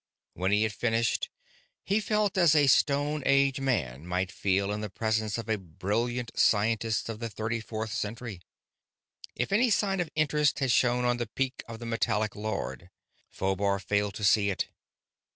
When 0.33 0.51
he 0.51 0.63
had 0.63 0.73
finished, 0.73 1.29
he 1.83 1.99
felt 1.99 2.35
as 2.35 2.55
a 2.55 2.65
Stone 2.65 3.21
Age 3.23 3.59
man 3.59 4.07
might 4.07 4.31
feel 4.31 4.71
in 4.71 4.81
the 4.81 4.89
presence 4.89 5.37
of 5.37 5.47
a 5.47 5.59
brilliant 5.59 6.31
scientist 6.33 7.07
of 7.07 7.19
the 7.19 7.29
thirty 7.29 7.59
fourth 7.59 7.93
century. 7.93 8.41
If 9.35 9.51
any 9.51 9.69
sign 9.69 9.99
of 9.99 10.09
interest 10.15 10.57
had 10.57 10.71
shown 10.71 11.05
on 11.05 11.17
the 11.17 11.27
peak 11.27 11.63
of 11.67 11.77
the 11.77 11.85
metallic 11.85 12.35
lord, 12.35 12.89
Phobar 13.29 13.77
failed 13.79 14.15
to 14.15 14.23
see 14.23 14.49
it. 14.49 14.69